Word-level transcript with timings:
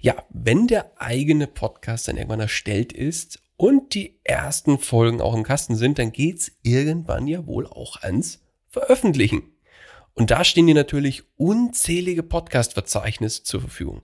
Ja, 0.00 0.24
wenn 0.30 0.66
der 0.66 0.92
eigene 1.00 1.46
Podcast 1.46 2.08
dann 2.08 2.16
irgendwann 2.16 2.40
erstellt 2.40 2.92
ist 2.92 3.40
und 3.56 3.94
die 3.94 4.18
ersten 4.24 4.78
Folgen 4.78 5.20
auch 5.20 5.34
im 5.34 5.42
Kasten 5.42 5.76
sind, 5.76 5.98
dann 5.98 6.12
geht's 6.12 6.52
irgendwann 6.62 7.26
ja 7.26 7.46
wohl 7.46 7.66
auch 7.66 8.02
ans 8.02 8.40
Veröffentlichen. 8.68 9.42
Und 10.14 10.30
da 10.30 10.44
stehen 10.44 10.66
dir 10.66 10.74
natürlich 10.74 11.24
unzählige 11.36 12.22
Podcast-Verzeichnisse 12.22 13.42
zur 13.42 13.60
Verfügung. 13.60 14.02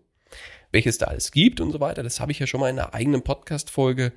Welches 0.70 0.98
da 0.98 1.06
alles 1.06 1.30
gibt 1.32 1.60
und 1.60 1.72
so 1.72 1.80
weiter, 1.80 2.02
das 2.02 2.20
habe 2.20 2.32
ich 2.32 2.38
ja 2.38 2.46
schon 2.46 2.60
mal 2.60 2.70
in 2.70 2.78
einer 2.78 2.94
eigenen 2.94 3.22
Podcast-Folge 3.22 4.12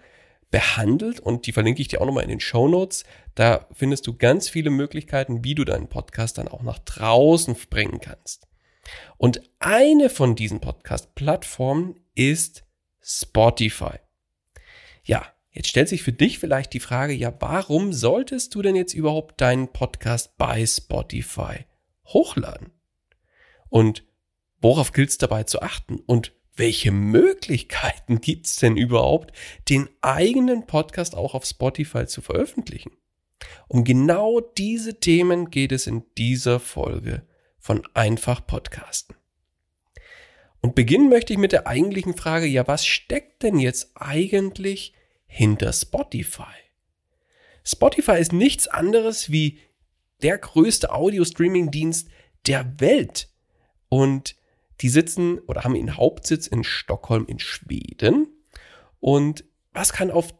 behandelt 0.51 1.19
und 1.19 1.47
die 1.47 1.51
verlinke 1.51 1.81
ich 1.81 1.89
dir 1.89 2.01
auch 2.01 2.05
nochmal 2.05 2.23
in 2.23 2.29
den 2.29 2.39
Show 2.39 2.67
Notes. 2.67 3.03
Da 3.33 3.67
findest 3.73 4.07
du 4.07 4.15
ganz 4.15 4.47
viele 4.47 4.69
Möglichkeiten, 4.69 5.43
wie 5.43 5.55
du 5.55 5.65
deinen 5.65 5.87
Podcast 5.87 6.37
dann 6.37 6.47
auch 6.47 6.61
nach 6.61 6.79
draußen 6.79 7.55
bringen 7.69 7.99
kannst. 7.99 8.47
Und 9.17 9.41
eine 9.59 10.09
von 10.09 10.35
diesen 10.35 10.59
Podcast-Plattformen 10.59 11.99
ist 12.13 12.65
Spotify. 13.01 13.99
Ja, 15.03 15.25
jetzt 15.51 15.69
stellt 15.69 15.89
sich 15.89 16.03
für 16.03 16.13
dich 16.13 16.39
vielleicht 16.39 16.73
die 16.73 16.79
Frage, 16.79 17.13
ja, 17.13 17.33
warum 17.39 17.93
solltest 17.93 18.55
du 18.55 18.61
denn 18.61 18.75
jetzt 18.75 18.93
überhaupt 18.93 19.41
deinen 19.41 19.71
Podcast 19.71 20.37
bei 20.37 20.65
Spotify 20.65 21.65
hochladen? 22.07 22.71
Und 23.69 24.03
worauf 24.61 24.91
gilt 24.91 25.09
es 25.09 25.17
dabei 25.17 25.43
zu 25.43 25.61
achten? 25.61 25.99
Und 25.99 26.33
welche 26.55 26.91
Möglichkeiten 26.91 28.21
gibt 28.21 28.45
es 28.47 28.55
denn 28.57 28.77
überhaupt, 28.77 29.35
den 29.69 29.89
eigenen 30.01 30.65
Podcast 30.65 31.15
auch 31.15 31.33
auf 31.35 31.45
Spotify 31.45 32.05
zu 32.05 32.21
veröffentlichen? 32.21 32.91
Um 33.67 33.83
genau 33.83 34.39
diese 34.39 34.99
Themen 34.99 35.49
geht 35.49 35.71
es 35.71 35.87
in 35.87 36.03
dieser 36.17 36.59
Folge 36.59 37.27
von 37.65 37.81
Einfach 37.95 38.45
Podcasten. 38.45 39.15
Und 40.61 40.75
beginnen 40.75 41.09
möchte 41.09 41.33
ich 41.33 41.39
mit 41.39 41.51
der 41.51 41.65
eigentlichen 41.65 42.15
Frage, 42.15 42.45
ja, 42.45 42.67
was 42.67 42.85
steckt 42.85 43.41
denn 43.41 43.57
jetzt 43.57 43.89
eigentlich 43.95 44.93
hinter 45.25 45.73
Spotify? 45.73 46.53
Spotify 47.63 48.19
ist 48.19 48.33
nichts 48.33 48.67
anderes 48.67 49.31
wie 49.31 49.61
der 50.21 50.37
größte 50.37 50.93
Audio-Streaming-Dienst 50.93 52.07
der 52.45 52.79
Welt. 52.79 53.29
Und 53.89 54.35
die 54.81 54.89
sitzen 54.89 55.39
oder 55.39 55.63
haben 55.63 55.73
ihren 55.73 55.97
Hauptsitz 55.97 56.45
in 56.45 56.63
Stockholm 56.63 57.25
in 57.25 57.39
Schweden. 57.39 58.27
Und 58.99 59.43
was 59.73 59.91
kann 59.91 60.11
auf 60.11 60.35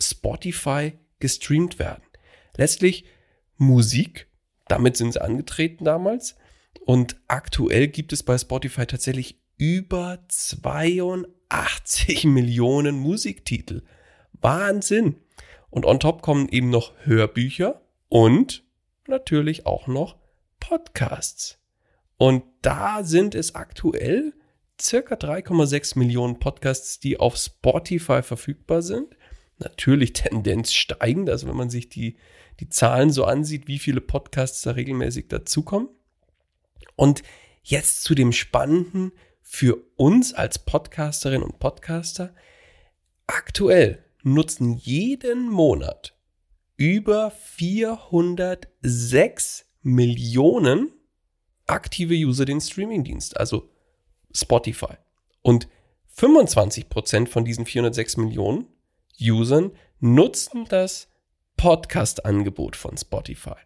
Spotify 0.00 0.98
gestreamt 1.20 1.78
werden? 1.78 2.02
Letztlich 2.56 3.04
Musik, 3.56 4.26
damit 4.66 4.96
sind 4.96 5.12
sie 5.12 5.22
angetreten 5.22 5.84
damals. 5.84 6.34
Und 6.86 7.16
aktuell 7.26 7.88
gibt 7.88 8.12
es 8.12 8.22
bei 8.22 8.38
Spotify 8.38 8.86
tatsächlich 8.86 9.40
über 9.58 10.20
82 10.28 12.24
Millionen 12.24 12.96
Musiktitel. 12.96 13.82
Wahnsinn! 14.34 15.16
Und 15.68 15.84
on 15.84 15.98
top 15.98 16.22
kommen 16.22 16.48
eben 16.48 16.70
noch 16.70 16.92
Hörbücher 17.02 17.82
und 18.08 18.62
natürlich 19.08 19.66
auch 19.66 19.88
noch 19.88 20.14
Podcasts. 20.60 21.58
Und 22.18 22.44
da 22.62 23.02
sind 23.02 23.34
es 23.34 23.56
aktuell 23.56 24.32
circa 24.80 25.16
3,6 25.16 25.98
Millionen 25.98 26.38
Podcasts, 26.38 27.00
die 27.00 27.18
auf 27.18 27.36
Spotify 27.36 28.22
verfügbar 28.22 28.82
sind. 28.82 29.16
Natürlich 29.58 30.12
Tendenz 30.12 30.72
steigend, 30.72 31.30
also 31.30 31.48
wenn 31.48 31.56
man 31.56 31.68
sich 31.68 31.88
die, 31.88 32.16
die 32.60 32.68
Zahlen 32.68 33.10
so 33.10 33.24
ansieht, 33.24 33.66
wie 33.66 33.80
viele 33.80 34.00
Podcasts 34.00 34.62
da 34.62 34.70
regelmäßig 34.70 35.26
dazukommen. 35.26 35.88
Und 36.96 37.22
jetzt 37.62 38.02
zu 38.02 38.14
dem 38.14 38.32
Spannenden 38.32 39.12
für 39.42 39.78
uns 39.96 40.34
als 40.34 40.58
Podcasterin 40.58 41.42
und 41.42 41.58
Podcaster. 41.58 42.34
Aktuell 43.26 44.04
nutzen 44.22 44.74
jeden 44.74 45.48
Monat 45.48 46.14
über 46.76 47.30
406 47.30 49.64
Millionen 49.82 50.92
aktive 51.66 52.14
User 52.14 52.44
den 52.44 52.60
Streamingdienst, 52.60 53.36
also 53.36 53.68
Spotify. 54.32 54.94
Und 55.42 55.68
25% 56.16 57.28
von 57.28 57.44
diesen 57.44 57.66
406 57.66 58.16
Millionen 58.16 58.68
Usern 59.20 59.72
nutzen 60.00 60.66
das 60.68 61.08
Podcast-Angebot 61.56 62.76
von 62.76 62.96
Spotify. 62.96 63.56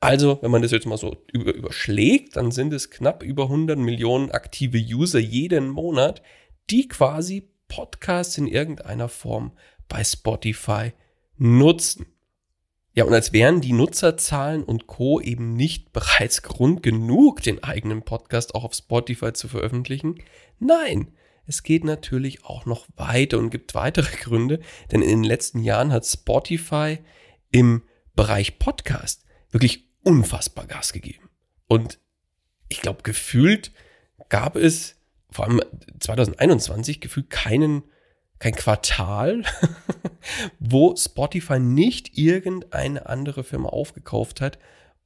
Also, 0.00 0.38
wenn 0.42 0.52
man 0.52 0.62
das 0.62 0.70
jetzt 0.70 0.86
mal 0.86 0.96
so 0.96 1.16
über, 1.32 1.52
überschlägt, 1.52 2.36
dann 2.36 2.52
sind 2.52 2.72
es 2.72 2.90
knapp 2.90 3.22
über 3.22 3.44
100 3.44 3.78
Millionen 3.78 4.30
aktive 4.30 4.78
User 4.78 5.18
jeden 5.18 5.68
Monat, 5.68 6.22
die 6.70 6.86
quasi 6.86 7.50
Podcasts 7.66 8.38
in 8.38 8.46
irgendeiner 8.46 9.08
Form 9.08 9.52
bei 9.88 10.04
Spotify 10.04 10.92
nutzen. 11.36 12.06
Ja, 12.94 13.04
und 13.04 13.14
als 13.14 13.32
wären 13.32 13.60
die 13.60 13.72
Nutzerzahlen 13.72 14.64
und 14.64 14.86
Co. 14.86 15.20
eben 15.20 15.54
nicht 15.54 15.92
bereits 15.92 16.42
Grund 16.42 16.82
genug, 16.82 17.42
den 17.42 17.62
eigenen 17.62 18.02
Podcast 18.02 18.54
auch 18.54 18.64
auf 18.64 18.74
Spotify 18.74 19.32
zu 19.32 19.48
veröffentlichen. 19.48 20.20
Nein, 20.58 21.12
es 21.46 21.62
geht 21.62 21.84
natürlich 21.84 22.44
auch 22.44 22.66
noch 22.66 22.86
weiter 22.96 23.38
und 23.38 23.50
gibt 23.50 23.74
weitere 23.74 24.16
Gründe, 24.16 24.60
denn 24.92 25.02
in 25.02 25.08
den 25.08 25.24
letzten 25.24 25.60
Jahren 25.60 25.92
hat 25.92 26.06
Spotify 26.06 26.98
im 27.50 27.82
Bereich 28.14 28.58
Podcast 28.58 29.24
wirklich 29.50 29.87
unfassbar 30.02 30.66
Gas 30.66 30.92
gegeben. 30.92 31.28
Und 31.66 31.98
ich 32.68 32.80
glaube, 32.80 33.02
gefühlt 33.02 33.72
gab 34.28 34.56
es 34.56 34.96
vor 35.30 35.46
allem 35.46 35.60
2021 36.00 37.00
gefühlt 37.00 37.30
keinen, 37.30 37.84
kein 38.38 38.54
Quartal, 38.54 39.42
wo 40.58 40.96
Spotify 40.96 41.58
nicht 41.58 42.16
irgendeine 42.16 43.06
andere 43.06 43.44
Firma 43.44 43.68
aufgekauft 43.68 44.40
hat, 44.40 44.58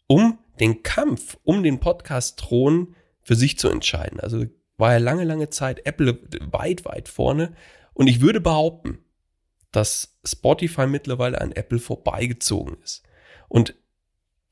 um 0.06 0.38
den 0.60 0.82
Kampf 0.82 1.38
um 1.42 1.62
den 1.62 1.80
Podcast-Thron 1.80 2.94
für 3.22 3.34
sich 3.34 3.58
zu 3.58 3.68
entscheiden. 3.68 4.20
Also 4.20 4.46
war 4.76 4.92
ja 4.92 4.98
lange, 4.98 5.24
lange 5.24 5.50
Zeit 5.50 5.86
Apple 5.86 6.18
weit, 6.50 6.84
weit 6.84 7.08
vorne. 7.08 7.54
Und 7.94 8.06
ich 8.06 8.20
würde 8.20 8.40
behaupten, 8.40 8.98
dass 9.70 10.18
Spotify 10.24 10.86
mittlerweile 10.86 11.40
an 11.40 11.52
Apple 11.52 11.78
vorbeigezogen 11.78 12.76
ist. 12.82 13.02
Und 13.48 13.74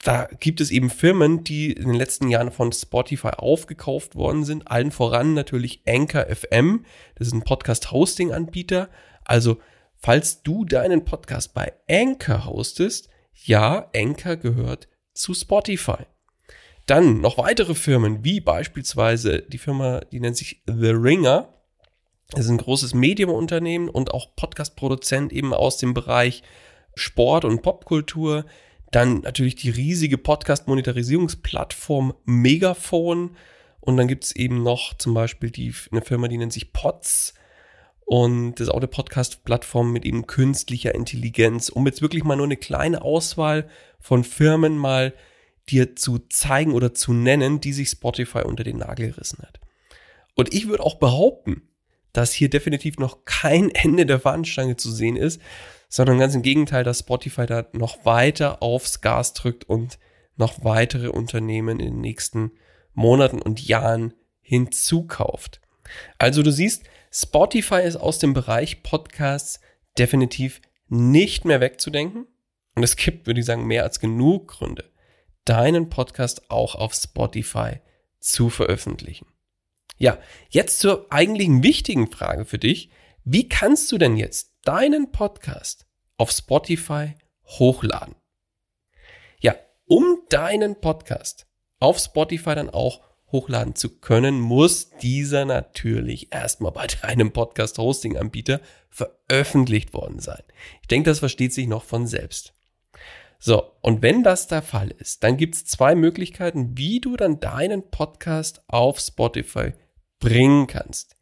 da 0.02 0.28
gibt 0.40 0.60
es 0.60 0.70
eben 0.70 0.88
Firmen, 0.88 1.44
die 1.44 1.72
in 1.72 1.88
den 1.88 1.94
letzten 1.94 2.28
Jahren 2.28 2.50
von 2.50 2.72
Spotify 2.72 3.32
aufgekauft 3.36 4.14
worden 4.14 4.44
sind. 4.44 4.70
Allen 4.70 4.90
voran 4.90 5.34
natürlich 5.34 5.82
Anchor 5.86 6.24
FM. 6.24 6.86
Das 7.16 7.26
ist 7.26 7.34
ein 7.34 7.42
Podcast-Hosting-Anbieter. 7.42 8.88
Also, 9.24 9.58
falls 9.96 10.42
du 10.42 10.64
deinen 10.64 11.04
Podcast 11.04 11.52
bei 11.52 11.74
Anchor 11.88 12.46
hostest, 12.46 13.10
ja, 13.44 13.90
Anchor 13.94 14.36
gehört 14.36 14.88
zu 15.12 15.34
Spotify. 15.34 16.06
Dann 16.86 17.20
noch 17.20 17.36
weitere 17.36 17.74
Firmen, 17.74 18.24
wie 18.24 18.40
beispielsweise 18.40 19.42
die 19.42 19.58
Firma, 19.58 20.00
die 20.00 20.20
nennt 20.20 20.36
sich 20.36 20.62
The 20.66 20.90
Ringer. 20.90 21.52
Das 22.30 22.46
ist 22.46 22.50
ein 22.50 22.56
großes 22.56 22.94
Medienunternehmen 22.94 23.90
und 23.90 24.14
auch 24.14 24.34
Podcast-Produzent 24.34 25.32
eben 25.32 25.52
aus 25.52 25.76
dem 25.76 25.92
Bereich 25.92 26.42
Sport 26.94 27.44
und 27.44 27.60
Popkultur. 27.60 28.46
Dann 28.90 29.20
natürlich 29.20 29.54
die 29.54 29.70
riesige 29.70 30.18
Podcast-Monetarisierungsplattform 30.18 32.14
Megaphone. 32.24 33.36
Und 33.80 33.96
dann 33.96 34.08
gibt 34.08 34.24
es 34.24 34.36
eben 34.36 34.62
noch 34.62 34.94
zum 34.94 35.14
Beispiel 35.14 35.50
die, 35.50 35.72
eine 35.90 36.02
Firma, 36.02 36.28
die 36.28 36.38
nennt 36.38 36.52
sich 36.52 36.72
Pods. 36.72 37.34
Und 38.04 38.56
das 38.56 38.66
ist 38.66 38.74
auch 38.74 38.78
eine 38.78 38.88
Podcast-Plattform 38.88 39.92
mit 39.92 40.04
eben 40.04 40.26
künstlicher 40.26 40.94
Intelligenz, 40.94 41.68
um 41.68 41.86
jetzt 41.86 42.02
wirklich 42.02 42.24
mal 42.24 42.34
nur 42.34 42.46
eine 42.46 42.56
kleine 42.56 43.02
Auswahl 43.02 43.68
von 44.00 44.24
Firmen 44.24 44.76
mal 44.76 45.14
dir 45.68 45.94
zu 45.94 46.18
zeigen 46.28 46.72
oder 46.72 46.92
zu 46.92 47.12
nennen, 47.12 47.60
die 47.60 47.72
sich 47.72 47.88
Spotify 47.88 48.40
unter 48.40 48.64
den 48.64 48.78
Nagel 48.78 49.12
gerissen 49.12 49.38
hat. 49.42 49.60
Und 50.34 50.52
ich 50.52 50.68
würde 50.68 50.82
auch 50.82 50.96
behaupten, 50.96 51.62
dass 52.12 52.32
hier 52.32 52.50
definitiv 52.50 52.98
noch 52.98 53.24
kein 53.24 53.70
Ende 53.74 54.06
der 54.06 54.20
Fahnenstange 54.20 54.76
zu 54.76 54.90
sehen 54.90 55.16
ist, 55.16 55.40
sondern 55.90 56.20
ganz 56.20 56.34
im 56.34 56.42
Gegenteil, 56.42 56.84
dass 56.84 57.00
Spotify 57.00 57.44
da 57.44 57.66
noch 57.72 58.06
weiter 58.06 58.62
aufs 58.62 59.02
Gas 59.02 59.34
drückt 59.34 59.64
und 59.64 59.98
noch 60.36 60.64
weitere 60.64 61.08
Unternehmen 61.08 61.80
in 61.80 61.86
den 61.86 62.00
nächsten 62.00 62.52
Monaten 62.94 63.42
und 63.42 63.60
Jahren 63.60 64.14
hinzukauft. 64.40 65.60
Also 66.16 66.42
du 66.42 66.52
siehst, 66.52 66.84
Spotify 67.12 67.82
ist 67.82 67.96
aus 67.96 68.20
dem 68.20 68.32
Bereich 68.34 68.84
Podcasts 68.84 69.60
definitiv 69.98 70.62
nicht 70.88 71.44
mehr 71.44 71.60
wegzudenken. 71.60 72.26
Und 72.76 72.84
es 72.84 72.94
gibt, 72.94 73.26
würde 73.26 73.40
ich 73.40 73.46
sagen, 73.46 73.66
mehr 73.66 73.82
als 73.82 73.98
genug 73.98 74.46
Gründe, 74.48 74.88
deinen 75.44 75.90
Podcast 75.90 76.50
auch 76.50 76.76
auf 76.76 76.94
Spotify 76.94 77.80
zu 78.20 78.48
veröffentlichen. 78.48 79.26
Ja, 79.98 80.18
jetzt 80.50 80.78
zur 80.78 81.06
eigentlichen 81.10 81.64
wichtigen 81.64 82.10
Frage 82.12 82.44
für 82.44 82.58
dich. 82.58 82.90
Wie 83.24 83.48
kannst 83.48 83.90
du 83.90 83.98
denn 83.98 84.16
jetzt 84.16 84.49
deinen 84.62 85.10
Podcast 85.12 85.86
auf 86.16 86.30
Spotify 86.30 87.14
hochladen? 87.46 88.14
Ja, 89.40 89.54
um 89.86 90.22
deinen 90.28 90.80
Podcast 90.80 91.46
auf 91.78 91.98
Spotify 91.98 92.54
dann 92.54 92.70
auch 92.70 93.00
hochladen 93.32 93.74
zu 93.74 94.00
können, 94.00 94.40
muss 94.40 94.90
dieser 95.02 95.44
natürlich 95.44 96.32
erstmal 96.32 96.72
bei 96.72 96.86
deinem 97.02 97.32
Podcast-Hosting-Anbieter 97.32 98.60
veröffentlicht 98.90 99.94
worden 99.94 100.20
sein. 100.20 100.42
Ich 100.82 100.88
denke, 100.88 101.10
das 101.10 101.20
versteht 101.20 101.54
sich 101.54 101.66
noch 101.66 101.84
von 101.84 102.06
selbst. 102.06 102.54
So, 103.38 103.72
und 103.80 104.02
wenn 104.02 104.22
das 104.22 104.48
der 104.48 104.60
Fall 104.60 104.90
ist, 104.90 105.24
dann 105.24 105.38
gibt 105.38 105.54
es 105.54 105.64
zwei 105.64 105.94
Möglichkeiten, 105.94 106.76
wie 106.76 107.00
du 107.00 107.16
dann 107.16 107.40
deinen 107.40 107.90
Podcast 107.90 108.62
auf 108.66 109.00
Spotify 109.00 109.72
bringen 110.18 110.66
kannst. 110.66 111.16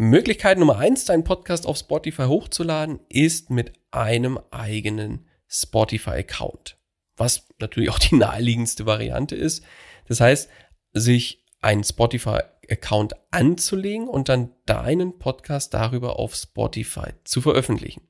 Möglichkeit 0.00 0.56
Nummer 0.56 0.78
eins, 0.78 1.04
deinen 1.04 1.24
Podcast 1.24 1.66
auf 1.66 1.76
Spotify 1.76 2.22
hochzuladen, 2.22 3.00
ist 3.10 3.50
mit 3.50 3.74
einem 3.90 4.40
eigenen 4.50 5.26
Spotify-Account. 5.46 6.78
Was 7.18 7.46
natürlich 7.58 7.90
auch 7.90 7.98
die 7.98 8.14
naheliegendste 8.16 8.86
Variante 8.86 9.36
ist. 9.36 9.62
Das 10.08 10.22
heißt, 10.22 10.48
sich 10.94 11.44
einen 11.60 11.84
Spotify-Account 11.84 13.12
anzulegen 13.30 14.08
und 14.08 14.30
dann 14.30 14.52
deinen 14.64 15.18
Podcast 15.18 15.74
darüber 15.74 16.18
auf 16.18 16.34
Spotify 16.34 17.10
zu 17.24 17.42
veröffentlichen. 17.42 18.08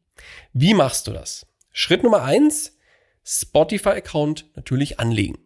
Wie 0.52 0.75
machst 0.75 1.08
du 1.08 1.12
das? 1.12 1.48
Schritt 1.72 2.04
Nummer 2.04 2.22
eins, 2.22 2.78
Spotify-Account 3.25 4.46
natürlich 4.54 5.00
anlegen. 5.00 5.38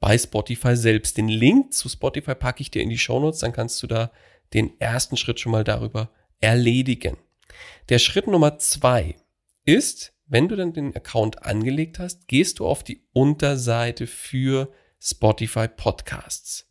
Bei 0.00 0.18
Spotify 0.18 0.76
selbst. 0.76 1.16
Den 1.16 1.28
Link 1.28 1.72
zu 1.72 1.88
Spotify 1.88 2.34
packe 2.34 2.60
ich 2.60 2.70
dir 2.70 2.82
in 2.82 2.90
die 2.90 2.98
Show 2.98 3.18
Notes, 3.18 3.40
dann 3.40 3.54
kannst 3.54 3.82
du 3.82 3.86
da 3.86 4.12
den 4.54 4.80
ersten 4.80 5.16
Schritt 5.16 5.40
schon 5.40 5.52
mal 5.52 5.64
darüber 5.64 6.10
erledigen. 6.40 7.16
Der 7.88 7.98
Schritt 7.98 8.26
Nummer 8.26 8.58
zwei 8.58 9.16
ist, 9.64 10.12
wenn 10.26 10.48
du 10.48 10.56
dann 10.56 10.72
den 10.72 10.94
Account 10.94 11.44
angelegt 11.44 11.98
hast, 11.98 12.28
gehst 12.28 12.58
du 12.58 12.66
auf 12.66 12.84
die 12.84 13.02
Unterseite 13.12 14.06
für 14.06 14.70
Spotify 15.00 15.68
Podcasts. 15.68 16.70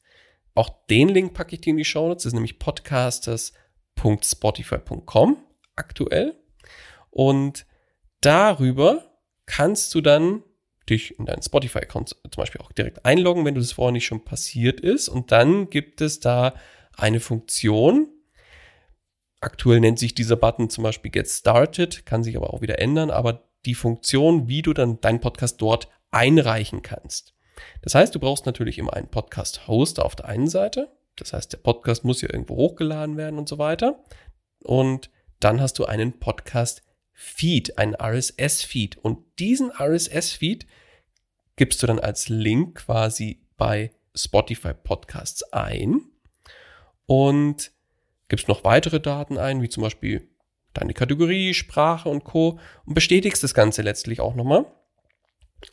Auch 0.54 0.70
den 0.88 1.10
Link 1.10 1.34
packe 1.34 1.56
ich 1.56 1.62
dir 1.62 1.72
in 1.72 1.78
die 1.78 1.86
Show 1.86 2.08
Notes. 2.08 2.24
Das 2.24 2.32
ist 2.32 2.36
nämlich 2.36 2.60
podcasters.spotify.com 2.60 5.38
aktuell. 5.76 6.36
Und 7.10 7.66
darüber 8.22 9.20
kannst 9.46 9.96
du 9.96 10.02
dann 10.02 10.44
dich 10.90 11.18
in 11.20 11.26
deinen 11.26 11.42
Spotify-Account 11.42 12.10
zum 12.10 12.32
Beispiel 12.36 12.62
auch 12.62 12.72
direkt 12.72 13.06
einloggen, 13.06 13.46
wenn 13.46 13.56
du 13.56 13.62
das 13.62 13.74
vorher 13.74 13.92
nicht 13.92 14.06
schon 14.06 14.24
passiert 14.24 14.80
ist. 14.80 15.10
Und 15.10 15.32
dann 15.32 15.70
gibt 15.70 16.02
es 16.02 16.20
da 16.20 16.54
eine 16.98 17.20
Funktion. 17.20 18.10
Aktuell 19.40 19.80
nennt 19.80 20.00
sich 20.00 20.16
dieser 20.16 20.36
Button 20.36 20.70
zum 20.70 20.84
Beispiel 20.84 21.12
Get 21.12 21.30
Started, 21.30 22.06
kann 22.06 22.24
sich 22.24 22.36
aber 22.36 22.54
auch 22.54 22.62
wieder 22.62 22.80
ändern, 22.80 23.12
aber 23.12 23.48
die 23.66 23.76
Funktion, 23.76 24.48
wie 24.48 24.64
du 24.64 24.74
dann 24.74 25.00
deinen 25.00 25.22
Podcast 25.22 25.62
dort 25.62 25.88
einreichen 26.12 26.82
kannst. 26.82 27.34
Das 27.82 27.96
heißt, 27.96 28.14
du 28.14 28.20
brauchst 28.20 28.46
natürlich 28.46 28.78
immer 28.78 28.94
einen 28.94 29.10
Podcast-Hoster 29.10 30.06
auf 30.06 30.16
der 30.16 30.26
einen 30.28 30.48
Seite. 30.48 30.92
Das 31.16 31.34
heißt, 31.34 31.54
der 31.54 31.58
Podcast 31.58 32.04
muss 32.04 32.22
ja 32.22 32.32
irgendwo 32.32 32.56
hochgeladen 32.56 33.18
werden 33.18 33.40
und 33.40 33.50
so 33.50 33.58
weiter. 33.58 34.04
Und 34.64 35.10
dann 35.40 35.62
hast 35.62 35.80
du 35.80 35.86
einen 35.86 36.20
Podcast-Feed, 36.20 37.78
einen 37.78 37.96
RSS-Feed. 37.96 38.98
Und 38.98 39.20
diesen 39.40 39.72
RSS-Feed 39.72 40.66
gibst 41.56 41.82
du 41.82 41.88
dann 41.88 42.00
als 42.00 42.30
Link 42.30 42.76
quasi 42.76 43.42
bei 43.58 43.92
Spotify 44.16 44.74
Podcasts 44.74 45.44
ein 45.54 46.02
und 47.08 47.72
gibst 48.28 48.48
noch 48.48 48.64
weitere 48.64 49.00
Daten 49.00 49.40
ein, 49.40 49.62
wie 49.62 49.70
zum 49.70 49.82
Beispiel 49.82 50.30
deine 50.74 50.94
Kategorie, 50.94 51.54
Sprache 51.54 52.10
und 52.10 52.24
Co. 52.24 52.60
und 52.86 52.94
bestätigst 52.94 53.44
das 53.44 53.56
Ganze 53.56 53.82
letztlich 53.82 54.20
auch 54.22 54.36
nochmal. 54.36 54.66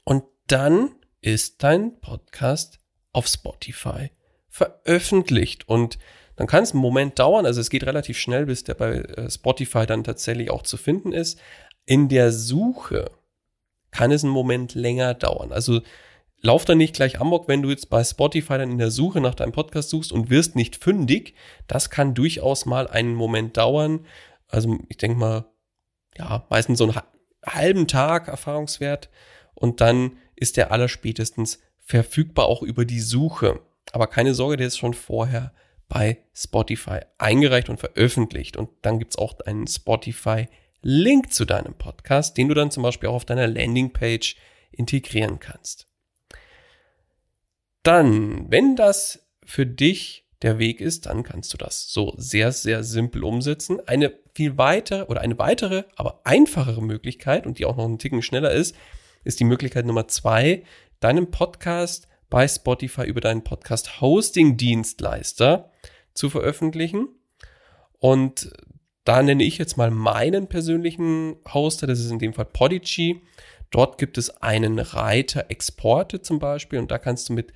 Und 0.05 0.25
dann 0.47 0.95
ist 1.21 1.63
dein 1.63 2.01
Podcast 2.01 2.81
auf 3.13 3.27
Spotify 3.27 4.11
veröffentlicht 4.49 5.69
und 5.69 5.99
dann 6.37 6.47
kann 6.47 6.63
es 6.63 6.73
einen 6.73 6.81
Moment 6.81 7.19
dauern, 7.19 7.47
also 7.47 7.61
es 7.61 7.71
geht 7.71 7.85
relativ 7.85 8.19
schnell, 8.19 8.47
bis 8.47 8.65
der 8.65 8.75
bei 8.75 8.97
äh, 8.97 9.31
Spotify 9.31 9.87
dann 9.87 10.05
tatsächlich 10.05 10.51
auch 10.51 10.63
zu 10.63 10.77
finden 10.77 11.13
ist. 11.13 11.39
In 11.87 12.09
der 12.09 12.33
Suche 12.33 13.11
kann 13.91 14.11
es 14.11 14.25
einen 14.25 14.33
Moment 14.33 14.75
länger 14.75 15.15
dauern. 15.15 15.53
Also 15.53 15.81
lauf 16.45 16.65
dann 16.65 16.79
nicht 16.79 16.95
gleich 16.95 17.21
amok, 17.21 17.49
wenn 17.49 17.63
du 17.63 17.71
jetzt 17.71 17.91
bei 17.91 18.05
Spotify 18.05 18.59
dann 18.59 18.71
in 18.71 18.79
der 18.79 18.91
Suche 18.91 19.21
nach 19.21 19.35
deinem 19.35 19.53
Podcast 19.53 19.91
suchst 19.91 20.13
und 20.13 20.31
wirst 20.31 20.57
nicht 20.57 20.77
fündig. 20.77 21.35
Das 21.67 21.91
kann 21.91 22.15
durchaus 22.15 22.67
mal 22.67 22.87
einen 22.87 23.15
Moment 23.15 23.57
dauern. 23.57 24.07
Also 24.49 24.79
ich 24.89 24.99
denke 24.99 25.19
mal, 25.19 25.47
ja, 26.17 26.47
meistens 26.51 26.79
so 26.79 26.85
einen 26.85 27.01
halben 27.45 27.89
Tag 27.89 28.29
Erfahrungswert 28.29 29.09
und 29.55 29.81
dann 29.81 30.19
ist 30.37 30.57
der 30.57 30.71
allerspätestens 30.71 31.61
verfügbar 31.79 32.47
auch 32.47 32.63
über 32.63 32.85
die 32.85 33.01
Suche. 33.01 33.61
Aber 33.93 34.07
keine 34.07 34.35
Sorge, 34.35 34.57
der 34.57 34.67
ist 34.67 34.79
schon 34.79 34.95
vorher 34.95 35.53
bei 35.89 36.19
Spotify 36.35 37.01
eingereicht 37.19 37.69
und 37.69 37.81
veröffentlicht. 37.81 38.57
Und 38.57 38.71
dann 38.83 38.99
gibt's 38.99 39.17
auch 39.17 39.39
einen 39.41 39.67
Spotify-Link 39.67 41.33
zu 41.33 41.45
deinem 41.45 41.75
Podcast, 41.75 42.37
den 42.37 42.49
du 42.49 42.55
dann 42.55 42.71
zum 42.71 42.83
Beispiel 42.83 43.09
auch 43.09 43.15
auf 43.15 43.25
deiner 43.25 43.47
Landingpage 43.47 44.37
integrieren 44.73 45.39
kannst. 45.39 45.87
Dann, 47.85 48.51
wenn 48.51 48.77
das 48.77 49.29
für 49.45 49.67
dich 49.67 50.25
der 50.41 50.59
Weg 50.59 50.81
ist, 50.81 51.07
dann 51.07 51.23
kannst 51.23 51.53
du 51.53 51.59
das 51.59 51.93
so 51.93 52.15
sehr, 52.17 52.51
sehr 52.51 52.83
simpel 52.83 53.23
umsetzen. 53.23 53.79
Eine 53.87 54.19
viel 54.35 54.59
weitere 54.59 55.05
oder 55.05 55.21
eine 55.21 55.39
weitere, 55.39 55.85
aber 55.95 56.23
einfachere 56.25 56.83
Möglichkeit 56.83 57.47
und 57.47 57.59
die 57.59 57.67
auch 57.67 57.77
noch 57.77 57.85
einen 57.85 57.99
Ticken 57.99 58.23
schneller 58.23 58.53
ist, 58.53 58.75
ist 59.23 59.39
die 59.39 59.45
Möglichkeit 59.45 59.85
Nummer 59.85 60.09
zwei, 60.09 60.65
deinen 61.01 61.31
Podcast 61.31 62.09
bei 62.31 62.49
Spotify 62.49 63.05
über 63.05 63.21
deinen 63.21 63.45
Podcast 63.45 64.01
Hosting 64.01 64.57
Dienstleister 64.57 65.71
zu 66.15 66.31
veröffentlichen. 66.31 67.09
Und 67.99 68.51
da 69.05 69.23
nenne 69.23 69.45
ich 69.45 69.59
jetzt 69.59 69.77
mal 69.77 69.91
meinen 69.91 70.49
persönlichen 70.49 71.37
Hoster, 71.53 71.87
das 71.87 72.01
ist 72.01 72.11
in 72.11 72.19
dem 72.19 72.33
Fall 72.33 72.47
Podigy. 72.47 73.23
Dort 73.71 73.99
gibt 73.99 74.17
es 74.17 74.43
einen 74.43 74.79
Reiter 74.79 75.51
Exporte 75.51 76.23
zum 76.23 76.39
Beispiel 76.39 76.79
und 76.79 76.91
da 76.91 76.99
kannst 76.99 77.29
du 77.29 77.35
mit 77.35 77.53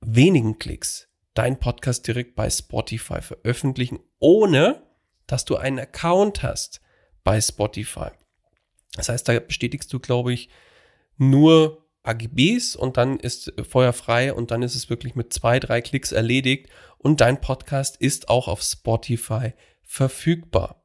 wenigen 0.00 0.58
Klicks 0.58 1.08
deinen 1.34 1.60
Podcast 1.60 2.06
direkt 2.06 2.34
bei 2.34 2.50
Spotify 2.50 3.22
veröffentlichen, 3.22 4.00
ohne 4.18 4.82
dass 5.26 5.44
du 5.44 5.56
einen 5.56 5.78
Account 5.78 6.42
hast 6.42 6.80
bei 7.22 7.40
Spotify. 7.40 8.08
Das 8.94 9.08
heißt, 9.08 9.28
da 9.28 9.38
bestätigst 9.38 9.92
du, 9.92 10.00
glaube 10.00 10.32
ich, 10.32 10.48
nur 11.16 11.86
AGBs 12.02 12.74
und 12.74 12.96
dann 12.96 13.20
ist 13.20 13.52
Feuer 13.68 13.92
frei 13.92 14.32
und 14.32 14.50
dann 14.50 14.62
ist 14.62 14.74
es 14.74 14.90
wirklich 14.90 15.14
mit 15.14 15.32
zwei, 15.32 15.60
drei 15.60 15.80
Klicks 15.80 16.10
erledigt 16.10 16.68
und 16.96 17.20
dein 17.20 17.40
Podcast 17.40 17.96
ist 17.98 18.28
auch 18.28 18.48
auf 18.48 18.62
Spotify 18.62 19.52
verfügbar. 19.82 20.82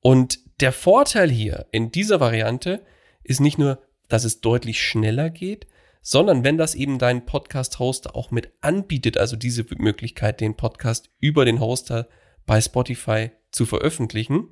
Und 0.00 0.38
der 0.60 0.72
Vorteil 0.72 1.30
hier 1.30 1.66
in 1.72 1.90
dieser 1.90 2.20
Variante 2.20 2.84
ist 3.22 3.40
nicht 3.40 3.58
nur, 3.58 3.82
dass 4.08 4.24
es 4.24 4.40
deutlich 4.40 4.82
schneller 4.82 5.30
geht, 5.30 5.66
sondern 6.06 6.44
wenn 6.44 6.58
das 6.58 6.74
eben 6.74 6.98
dein 6.98 7.24
Podcast-Hoster 7.24 8.14
auch 8.14 8.30
mit 8.30 8.52
anbietet, 8.60 9.16
also 9.16 9.36
diese 9.36 9.64
Möglichkeit, 9.78 10.40
den 10.42 10.54
Podcast 10.54 11.10
über 11.18 11.46
den 11.46 11.60
Hoster 11.60 12.08
bei 12.44 12.60
Spotify 12.60 13.30
zu 13.50 13.64
veröffentlichen, 13.64 14.50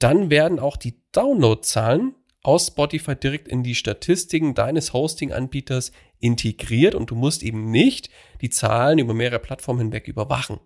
dann 0.00 0.30
werden 0.30 0.58
auch 0.58 0.76
die 0.76 1.00
Downloadzahlen 1.12 2.16
aus 2.42 2.68
Spotify 2.68 3.14
direkt 3.14 3.46
in 3.46 3.62
die 3.62 3.76
Statistiken 3.76 4.54
deines 4.54 4.92
Hosting-Anbieters 4.92 5.92
integriert 6.18 6.96
und 6.96 7.10
du 7.10 7.14
musst 7.14 7.44
eben 7.44 7.70
nicht 7.70 8.10
die 8.40 8.50
Zahlen 8.50 8.98
über 8.98 9.14
mehrere 9.14 9.38
Plattformen 9.38 9.80
hinweg 9.80 10.08
überwachen. 10.08 10.58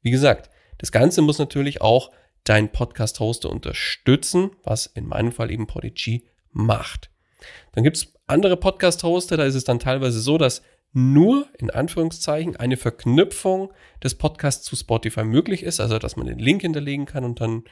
Wie 0.00 0.10
gesagt, 0.10 0.48
das 0.78 0.90
Ganze 0.90 1.20
muss 1.20 1.38
natürlich 1.38 1.82
auch 1.82 2.10
dein 2.44 2.72
Podcast-Hoster 2.72 3.50
unterstützen, 3.50 4.52
was 4.62 4.86
in 4.86 5.06
meinem 5.06 5.32
Fall 5.32 5.50
eben 5.50 5.66
Podigy 5.66 6.24
macht. 6.50 7.10
Dann 7.72 7.84
gibt's 7.84 8.12
andere 8.26 8.56
Podcast-Hoster, 8.56 9.36
da 9.36 9.44
ist 9.44 9.54
es 9.54 9.64
dann 9.64 9.78
teilweise 9.78 10.20
so, 10.20 10.38
dass 10.38 10.62
nur 10.92 11.46
in 11.58 11.70
Anführungszeichen 11.70 12.56
eine 12.56 12.76
Verknüpfung 12.76 13.72
des 14.02 14.16
Podcasts 14.16 14.64
zu 14.64 14.76
Spotify 14.76 15.24
möglich 15.24 15.62
ist, 15.62 15.80
also 15.80 15.98
dass 15.98 16.16
man 16.16 16.26
den 16.26 16.38
Link 16.38 16.62
hinterlegen 16.62 17.06
kann 17.06 17.24
und 17.24 17.40
dann 17.40 17.64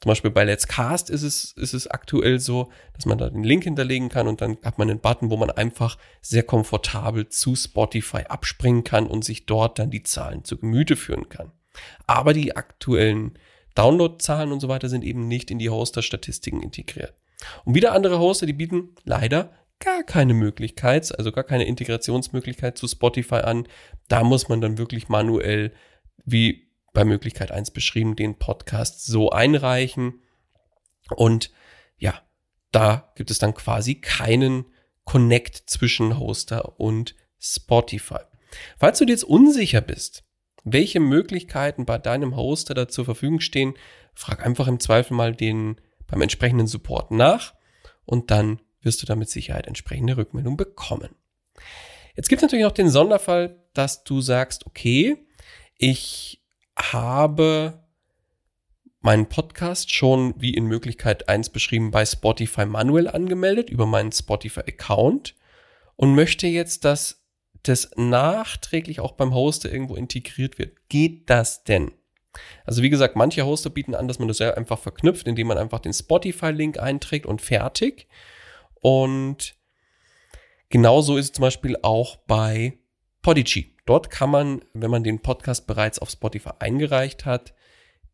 zum 0.00 0.10
Beispiel 0.10 0.30
bei 0.30 0.44
Let's 0.44 0.68
Cast 0.68 1.08
ist 1.08 1.22
es, 1.22 1.52
ist 1.52 1.72
es 1.72 1.86
aktuell 1.86 2.38
so, 2.38 2.70
dass 2.94 3.06
man 3.06 3.16
da 3.16 3.30
den 3.30 3.44
Link 3.44 3.64
hinterlegen 3.64 4.10
kann 4.10 4.28
und 4.28 4.42
dann 4.42 4.58
hat 4.62 4.78
man 4.78 4.90
einen 4.90 5.00
Button, 5.00 5.30
wo 5.30 5.36
man 5.38 5.50
einfach 5.50 5.96
sehr 6.20 6.42
komfortabel 6.42 7.28
zu 7.28 7.56
Spotify 7.56 8.24
abspringen 8.28 8.84
kann 8.84 9.06
und 9.06 9.24
sich 9.24 9.46
dort 9.46 9.78
dann 9.78 9.90
die 9.90 10.02
Zahlen 10.02 10.44
zu 10.44 10.58
Gemüte 10.58 10.96
führen 10.96 11.30
kann. 11.30 11.52
Aber 12.06 12.34
die 12.34 12.56
aktuellen 12.56 13.38
Downloadzahlen 13.74 14.52
und 14.52 14.60
so 14.60 14.68
weiter 14.68 14.88
sind 14.88 15.02
eben 15.02 15.28
nicht 15.28 15.50
in 15.50 15.58
die 15.58 15.70
Hoster-Statistiken 15.70 16.62
integriert. 16.62 17.14
Und 17.64 17.74
wieder 17.74 17.92
andere 17.92 18.18
Hoster, 18.18 18.46
die 18.46 18.52
bieten 18.52 18.94
leider 19.04 19.52
gar 19.78 20.02
keine 20.02 20.34
Möglichkeit, 20.34 21.16
also 21.18 21.32
gar 21.32 21.44
keine 21.44 21.66
Integrationsmöglichkeit 21.66 22.78
zu 22.78 22.88
Spotify 22.88 23.36
an. 23.36 23.68
Da 24.08 24.24
muss 24.24 24.48
man 24.48 24.60
dann 24.60 24.78
wirklich 24.78 25.08
manuell, 25.08 25.72
wie 26.24 26.70
bei 26.92 27.04
Möglichkeit 27.04 27.52
1 27.52 27.72
beschrieben, 27.72 28.16
den 28.16 28.38
Podcast 28.38 29.04
so 29.04 29.30
einreichen. 29.30 30.22
Und 31.14 31.52
ja, 31.98 32.22
da 32.72 33.12
gibt 33.16 33.30
es 33.30 33.38
dann 33.38 33.54
quasi 33.54 33.96
keinen 33.96 34.64
Connect 35.04 35.68
zwischen 35.68 36.18
Hoster 36.18 36.80
und 36.80 37.14
Spotify. 37.38 38.20
Falls 38.78 38.98
du 38.98 39.04
dir 39.04 39.12
jetzt 39.12 39.24
unsicher 39.24 39.82
bist, 39.82 40.24
welche 40.64 40.98
Möglichkeiten 40.98 41.84
bei 41.84 41.98
deinem 41.98 42.34
Hoster 42.34 42.74
da 42.74 42.88
zur 42.88 43.04
Verfügung 43.04 43.40
stehen, 43.40 43.74
frag 44.14 44.44
einfach 44.44 44.66
im 44.66 44.80
Zweifel 44.80 45.14
mal 45.14 45.34
den 45.34 45.80
beim 46.06 46.22
entsprechenden 46.22 46.66
Support 46.66 47.10
nach 47.10 47.54
und 48.04 48.30
dann 48.30 48.60
wirst 48.80 49.02
du 49.02 49.06
da 49.06 49.16
mit 49.16 49.28
Sicherheit 49.28 49.66
entsprechende 49.66 50.16
Rückmeldung 50.16 50.56
bekommen. 50.56 51.14
Jetzt 52.14 52.28
gibt 52.28 52.40
es 52.40 52.42
natürlich 52.44 52.64
noch 52.64 52.72
den 52.72 52.88
Sonderfall, 52.88 53.62
dass 53.74 54.04
du 54.04 54.20
sagst, 54.20 54.66
okay, 54.66 55.26
ich 55.76 56.42
habe 56.76 57.84
meinen 59.00 59.28
Podcast 59.28 59.94
schon 59.94 60.34
wie 60.40 60.54
in 60.54 60.66
Möglichkeit 60.66 61.28
1 61.28 61.50
beschrieben 61.50 61.90
bei 61.90 62.04
Spotify 62.04 62.66
manuell 62.66 63.08
angemeldet 63.08 63.70
über 63.70 63.86
meinen 63.86 64.12
Spotify 64.12 64.60
Account 64.60 65.34
und 65.96 66.14
möchte 66.14 66.46
jetzt, 66.46 66.84
dass 66.84 67.24
das 67.62 67.90
nachträglich 67.96 69.00
auch 69.00 69.12
beim 69.12 69.34
Hoster 69.34 69.70
irgendwo 69.70 69.96
integriert 69.96 70.58
wird. 70.58 70.88
Geht 70.88 71.30
das 71.30 71.64
denn? 71.64 71.92
Also 72.64 72.82
wie 72.82 72.90
gesagt, 72.90 73.16
manche 73.16 73.44
Hoster 73.44 73.70
bieten 73.70 73.94
an, 73.94 74.08
dass 74.08 74.18
man 74.18 74.28
das 74.28 74.40
einfach 74.40 74.78
verknüpft, 74.78 75.26
indem 75.26 75.48
man 75.48 75.58
einfach 75.58 75.80
den 75.80 75.92
Spotify-Link 75.92 76.78
einträgt 76.78 77.26
und 77.26 77.42
fertig. 77.42 78.06
Und 78.80 79.56
genauso 80.68 81.16
ist 81.16 81.26
es 81.26 81.32
zum 81.32 81.42
Beispiel 81.42 81.76
auch 81.82 82.16
bei 82.16 82.78
Podigy. 83.22 83.74
Dort 83.86 84.10
kann 84.10 84.30
man, 84.30 84.64
wenn 84.74 84.90
man 84.90 85.04
den 85.04 85.20
Podcast 85.20 85.66
bereits 85.66 85.98
auf 85.98 86.10
Spotify 86.10 86.50
eingereicht 86.58 87.24
hat, 87.24 87.54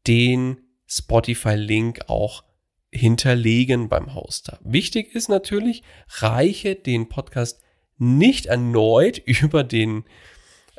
den 0.07 0.61
Spotify-Link 0.87 2.09
auch 2.09 2.45
hinterlegen 2.91 3.89
beim 3.89 4.15
Hoster. 4.15 4.59
Wichtig 4.63 5.15
ist 5.15 5.29
natürlich, 5.29 5.83
reiche 6.09 6.75
den 6.75 7.09
Podcast 7.09 7.63
nicht 7.97 8.47
erneut 8.47 9.19
über 9.25 9.65
den 9.65 10.05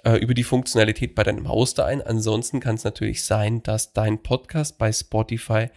äh, 0.04 0.18
über 0.18 0.34
die 0.34 0.44
Funktionalität 0.44 1.16
bei 1.16 1.24
deinem 1.24 1.50
Hoster 1.50 1.86
ein. 1.86 2.02
Ansonsten 2.02 2.60
kann 2.60 2.76
es 2.76 2.84
natürlich 2.84 3.24
sein, 3.24 3.64
dass 3.64 3.94
dein 3.94 4.22
Podcast 4.22 4.78
bei 4.78 4.92
Spotify 4.92 5.70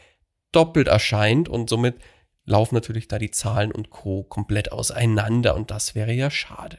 doppelt 0.52 0.88
erscheint 0.88 1.49
und 1.49 1.68
somit 1.68 1.97
laufen 2.45 2.75
natürlich 2.75 3.09
da 3.09 3.18
die 3.18 3.30
Zahlen 3.30 3.73
und 3.73 3.90
Co. 3.90 4.23
komplett 4.23 4.73
auseinander 4.73 5.54
und 5.56 5.71
das 5.71 5.95
wäre 5.95 6.12
ja 6.12 6.30
schade. 6.30 6.78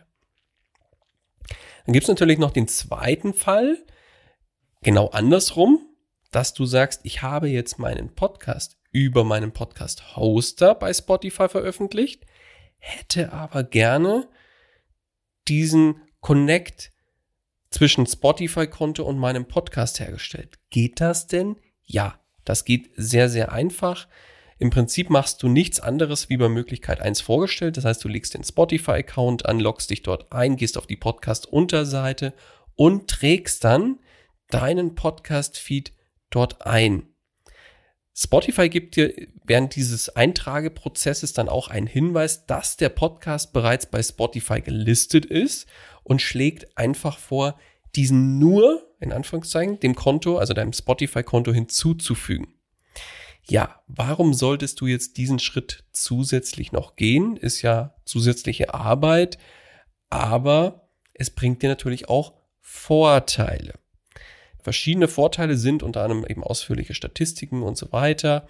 Dann 1.86 1.94
gibt 1.94 2.04
es 2.04 2.10
natürlich 2.10 2.38
noch 2.38 2.51
den 2.51 2.68
zweiten 2.68 3.34
Fall, 3.34 3.77
genau 4.82 5.08
andersrum, 5.08 5.80
dass 6.32 6.54
du 6.54 6.66
sagst, 6.66 7.01
ich 7.04 7.22
habe 7.22 7.48
jetzt 7.48 7.80
meinen 7.80 8.13
Podcast 8.13 8.77
über 8.92 9.24
meinen 9.24 9.51
Podcast-Hoster 9.51 10.75
bei 10.75 10.94
Spotify 10.94 11.48
veröffentlicht, 11.48 12.25
hätte 12.77 13.32
aber 13.32 13.63
gerne 13.63 14.27
diesen 15.48 16.01
Connect 16.20 16.92
zwischen 17.77 18.07
Spotify-Konto 18.07 19.03
und 19.03 19.19
meinem 19.19 19.46
Podcast 19.46 20.00
hergestellt. 20.00 20.57
Geht 20.72 21.00
das 21.00 21.27
denn? 21.27 21.57
Ja, 21.84 22.19
das 22.43 22.65
geht 22.65 22.89
sehr, 22.96 23.29
sehr 23.29 23.51
einfach. 23.51 24.07
Im 24.57 24.72
Prinzip 24.72 25.12
machst 25.12 25.43
du 25.43 25.48
nichts 25.48 25.79
anderes 25.79 26.27
wie 26.27 26.38
bei 26.38 26.50
Möglichkeit 26.50 27.01
1 27.01 27.22
vorgestellt. 27.22 27.77
Das 27.77 27.86
heißt, 27.86 28.03
du 28.03 28.07
legst 28.07 28.34
den 28.34 28.43
Spotify-Account 28.43 29.46
an, 29.46 29.60
loggst 29.60 29.91
dich 29.91 30.01
dort 30.01 30.31
ein, 30.31 30.55
gehst 30.55 30.75
auf 30.75 30.88
die 30.88 30.96
Podcast-Unterseite 30.96 32.34
und 32.74 33.12
trägst 33.12 33.63
dann 33.63 34.00
deinen 34.50 34.96
Podcast-Feed 34.96 35.93
dort 36.31 36.65
ein. 36.65 37.03
Spotify 38.19 38.67
gibt 38.67 38.95
dir 38.95 39.13
während 39.43 39.75
dieses 39.75 40.09
Eintrageprozesses 40.09 41.33
dann 41.33 41.50
auch 41.50 41.67
einen 41.67 41.86
Hinweis, 41.86 42.47
dass 42.47 42.75
der 42.75 42.89
Podcast 42.89 43.53
bereits 43.53 43.86
bei 43.86 44.01
Spotify 44.01 44.59
gelistet 44.59 45.25
ist 45.25 45.67
und 46.03 46.19
schlägt 46.19 46.75
einfach 46.79 47.19
vor, 47.19 47.59
diesen 47.95 48.39
nur, 48.39 48.91
in 49.00 49.12
Anführungszeichen, 49.12 49.79
dem 49.81 49.93
Konto, 49.93 50.39
also 50.39 50.55
deinem 50.55 50.74
Spotify-Konto 50.74 51.53
hinzuzufügen. 51.53 52.47
Ja, 53.43 53.83
warum 53.86 54.33
solltest 54.33 54.81
du 54.81 54.88
jetzt 54.88 55.17
diesen 55.17 55.38
Schritt 55.38 55.83
zusätzlich 55.91 56.71
noch 56.71 56.95
gehen? 56.95 57.38
Ist 57.38 57.62
ja 57.62 57.93
zusätzliche 58.03 58.74
Arbeit, 58.74 59.38
aber 60.09 60.89
es 61.13 61.29
bringt 61.29 61.62
dir 61.62 61.69
natürlich 61.69 62.09
auch 62.09 62.33
Vorteile. 62.62 63.74
Verschiedene 64.67 65.07
Vorteile 65.07 65.55
sind 65.55 65.81
unter 65.81 66.03
anderem 66.03 66.25
eben 66.27 66.43
ausführliche 66.43 66.93
Statistiken 66.93 67.63
und 67.63 67.77
so 67.77 67.93
weiter. 67.93 68.50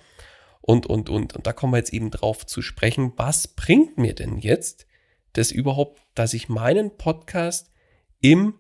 Und, 0.62 0.88
und, 0.88 1.12
und, 1.12 1.36
und 1.36 1.46
da 1.46 1.54
kommen 1.54 1.74
wir 1.74 1.78
jetzt 1.78 1.94
eben 1.94 2.10
drauf 2.10 2.44
zu 2.44 2.64
sprechen. 2.64 3.14
Was 3.18 3.50
bringt 3.50 4.00
mir 4.00 4.16
denn 4.16 4.40
jetzt 4.40 4.88
das 5.34 5.52
überhaupt, 5.52 6.02
dass 6.16 6.34
ich 6.34 6.50
meinen 6.50 6.98
Podcast 6.98 7.72
im 8.20 8.56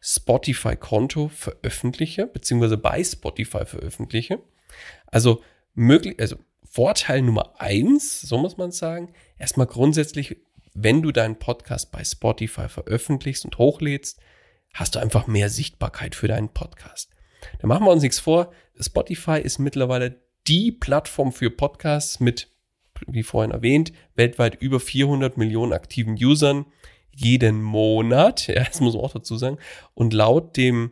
Spotify-Konto 0.00 1.28
veröffentliche, 1.28 2.26
beziehungsweise 2.26 2.78
bei 2.78 3.04
Spotify 3.04 3.64
veröffentliche. 3.64 4.42
Also 5.06 5.40
möglich, 5.74 6.18
also 6.18 6.34
Vorteil 6.64 7.22
Nummer 7.22 7.60
eins, 7.60 8.22
so 8.22 8.38
muss 8.38 8.56
man 8.56 8.72
sagen, 8.72 9.12
erstmal 9.38 9.68
grundsätzlich, 9.68 10.38
wenn 10.74 11.00
du 11.00 11.12
deinen 11.12 11.38
Podcast 11.38 11.92
bei 11.92 12.02
Spotify 12.02 12.68
veröffentlichst 12.68 13.44
und 13.44 13.56
hochlädst, 13.56 14.18
hast 14.74 14.94
du 14.94 14.98
einfach 14.98 15.26
mehr 15.26 15.50
Sichtbarkeit 15.50 16.14
für 16.14 16.28
deinen 16.28 16.50
Podcast. 16.50 17.10
Da 17.60 17.66
machen 17.66 17.84
wir 17.84 17.90
uns 17.90 18.02
nichts 18.02 18.18
vor. 18.18 18.52
Spotify 18.78 19.40
ist 19.40 19.58
mittlerweile 19.58 20.20
die 20.46 20.72
Plattform 20.72 21.32
für 21.32 21.50
Podcasts 21.50 22.20
mit 22.20 22.48
wie 23.06 23.22
vorhin 23.22 23.52
erwähnt, 23.52 23.92
weltweit 24.16 24.60
über 24.60 24.80
400 24.80 25.36
Millionen 25.36 25.72
aktiven 25.72 26.14
Usern 26.14 26.66
jeden 27.14 27.62
Monat. 27.62 28.48
Ja, 28.48 28.64
das 28.64 28.80
muss 28.80 28.94
man 28.94 29.04
auch 29.04 29.12
dazu 29.12 29.36
sagen. 29.36 29.58
Und 29.94 30.12
laut 30.14 30.56
dem 30.56 30.90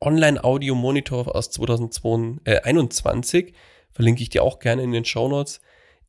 Online-Audio-Monitor 0.00 1.34
aus 1.34 1.50
2021, 1.50 3.52
verlinke 3.90 4.22
ich 4.22 4.28
dir 4.30 4.44
auch 4.44 4.60
gerne 4.60 4.82
in 4.82 4.92
den 4.92 5.04
Show 5.04 5.28
Notes, 5.28 5.60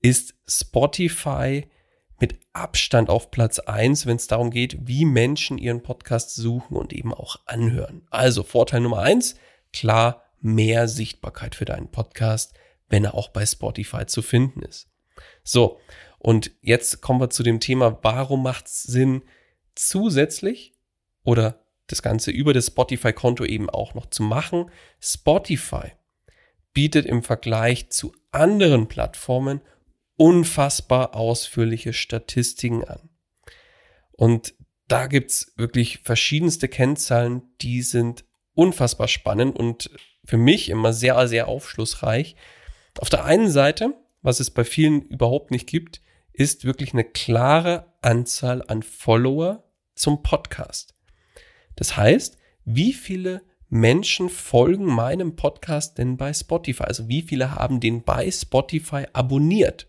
ist 0.01 0.35
Spotify 0.47 1.67
mit 2.21 2.39
Abstand 2.53 3.09
auf 3.09 3.31
Platz 3.31 3.59
eins, 3.59 4.05
wenn 4.05 4.17
es 4.17 4.27
darum 4.27 4.51
geht, 4.51 4.87
wie 4.87 5.05
Menschen 5.05 5.57
ihren 5.57 5.83
Podcast 5.83 6.35
suchen 6.35 6.75
und 6.75 6.93
eben 6.93 7.13
auch 7.13 7.37
anhören. 7.45 8.05
Also 8.09 8.43
Vorteil 8.43 8.81
Nummer 8.81 8.99
eins, 8.99 9.35
klar, 9.73 10.23
mehr 10.41 10.87
Sichtbarkeit 10.87 11.55
für 11.55 11.65
deinen 11.65 11.91
Podcast, 11.91 12.53
wenn 12.87 13.03
er 13.03 13.13
auch 13.13 13.29
bei 13.29 13.45
Spotify 13.45 14.05
zu 14.05 14.21
finden 14.21 14.61
ist. 14.61 14.89
So, 15.43 15.79
und 16.17 16.51
jetzt 16.61 17.01
kommen 17.01 17.21
wir 17.21 17.29
zu 17.29 17.43
dem 17.43 17.59
Thema, 17.59 17.99
warum 18.01 18.43
macht 18.43 18.67
es 18.67 18.83
Sinn, 18.83 19.21
zusätzlich 19.75 20.73
oder 21.23 21.63
das 21.87 22.01
Ganze 22.01 22.31
über 22.31 22.53
das 22.53 22.67
Spotify-Konto 22.67 23.45
eben 23.45 23.69
auch 23.69 23.93
noch 23.93 24.07
zu 24.07 24.23
machen. 24.23 24.69
Spotify 24.99 25.93
bietet 26.73 27.05
im 27.05 27.23
Vergleich 27.23 27.89
zu 27.89 28.13
anderen 28.31 28.87
Plattformen 28.87 29.61
unfassbar 30.19 31.15
ausführliche 31.15 31.93
Statistiken 31.93 32.83
an. 32.83 33.09
Und 34.11 34.53
da 34.89 35.07
gibt's 35.07 35.53
wirklich 35.55 35.99
verschiedenste 35.99 36.67
Kennzahlen, 36.67 37.43
die 37.61 37.81
sind 37.81 38.25
unfassbar 38.53 39.07
spannend 39.07 39.55
und 39.55 39.89
für 40.25 40.35
mich 40.35 40.69
immer 40.69 40.91
sehr, 40.91 41.25
sehr 41.29 41.47
aufschlussreich. 41.47 42.35
Auf 42.99 43.09
der 43.09 43.23
einen 43.23 43.49
Seite, 43.49 43.93
was 44.21 44.41
es 44.41 44.51
bei 44.51 44.65
vielen 44.65 45.03
überhaupt 45.03 45.51
nicht 45.51 45.67
gibt, 45.67 46.01
ist 46.33 46.65
wirklich 46.65 46.91
eine 46.91 47.05
klare 47.05 47.93
Anzahl 48.01 48.61
an 48.67 48.83
Follower 48.83 49.63
zum 49.95 50.21
Podcast. 50.21 50.95
Das 51.77 51.95
heißt, 51.95 52.37
wie 52.65 52.91
viele 52.91 53.41
Menschen 53.69 54.27
folgen 54.27 54.85
meinem 54.85 55.37
Podcast 55.37 55.97
denn 55.97 56.17
bei 56.17 56.33
Spotify? 56.33 56.83
Also 56.83 57.07
wie 57.07 57.21
viele 57.21 57.55
haben 57.55 57.79
den 57.79 58.03
bei 58.03 58.29
Spotify 58.29 59.05
abonniert? 59.13 59.88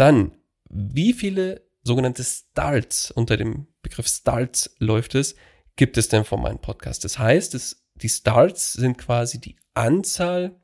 Dann, 0.00 0.32
wie 0.70 1.12
viele 1.12 1.60
sogenannte 1.82 2.24
Starts 2.24 3.10
unter 3.10 3.36
dem 3.36 3.66
Begriff 3.82 4.08
Starts 4.08 4.74
läuft 4.78 5.14
es, 5.14 5.34
gibt 5.76 5.98
es 5.98 6.08
denn 6.08 6.24
von 6.24 6.40
meinem 6.40 6.58
Podcast? 6.58 7.04
Das 7.04 7.18
heißt, 7.18 7.54
es, 7.54 7.86
die 7.96 8.08
Starts 8.08 8.72
sind 8.72 8.96
quasi 8.96 9.42
die 9.42 9.56
Anzahl 9.74 10.58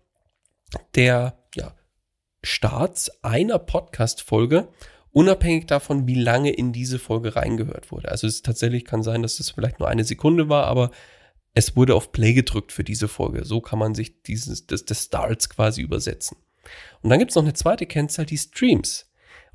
der 0.95 1.37
ja, 1.55 1.77
Starts 2.43 3.23
einer 3.23 3.59
Podcast-Folge 3.59 4.69
unabhängig 5.11 5.67
davon, 5.67 6.07
wie 6.07 6.15
lange 6.15 6.53
in 6.53 6.73
diese 6.73 6.99
Folge 6.99 7.37
reingehört 7.37 7.93
wurde. 7.93 8.11
Also 8.11 8.27
es 8.27 8.41
tatsächlich 8.41 8.87
kann 8.87 9.03
sein, 9.03 9.21
dass 9.21 9.39
es 9.39 9.51
vielleicht 9.51 9.81
nur 9.81 9.89
eine 9.89 10.05
Sekunde 10.05 10.49
war, 10.49 10.65
aber 10.65 10.93
es 11.53 11.77
wurde 11.77 11.95
auf 11.95 12.11
Play 12.11 12.33
gedrückt 12.33 12.73
für 12.73 12.85
diese 12.85 13.07
Folge. 13.07 13.45
So 13.45 13.61
kann 13.61 13.79
man 13.79 13.95
sich 13.95 14.23
dieses, 14.23 14.67
das, 14.67 14.87
das 14.87 15.05
Starts 15.05 15.51
quasi 15.51 15.83
übersetzen. 15.83 16.39
Und 17.03 17.11
dann 17.11 17.19
gibt 17.19 17.33
es 17.33 17.37
noch 17.37 17.43
eine 17.43 17.53
zweite 17.53 17.85
Kennzahl, 17.85 18.25
die 18.25 18.39
Streams. 18.39 19.06